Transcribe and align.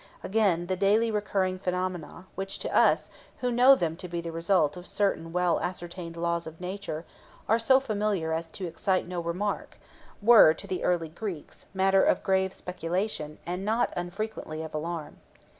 Again, 0.23 0.65
the 0.65 0.75
daily 0.75 1.11
recurring 1.11 1.59
phenomena, 1.59 2.25
which 2.33 2.57
to 2.57 2.75
us, 2.75 3.11
who 3.41 3.51
know 3.51 3.75
them 3.75 3.95
to 3.97 4.07
be 4.07 4.19
the 4.19 4.31
result 4.31 4.75
of 4.75 4.87
certain 4.87 5.31
well 5.31 5.59
ascertained 5.59 6.17
laws 6.17 6.47
of 6.47 6.59
nature, 6.59 7.05
are 7.47 7.59
so 7.59 7.79
familiar 7.79 8.33
as 8.33 8.47
to 8.47 8.65
excite 8.65 9.07
no 9.07 9.19
remark, 9.21 9.77
were, 10.19 10.55
to 10.55 10.65
the 10.65 10.83
early 10.83 11.09
Greeks, 11.09 11.67
matter 11.71 12.01
of 12.01 12.23
grave 12.23 12.51
speculation, 12.51 13.37
and 13.45 13.63
not 13.63 13.93
unfrequently 13.95 14.63
of 14.63 14.73
alarm. 14.73 15.17